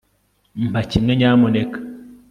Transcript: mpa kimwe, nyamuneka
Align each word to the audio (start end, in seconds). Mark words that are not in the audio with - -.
mpa 0.69 0.81
kimwe, 0.89 1.13
nyamuneka 1.19 1.77